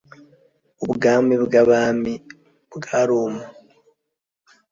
[0.85, 2.13] ubwami bw' abami
[2.75, 3.43] bwa roma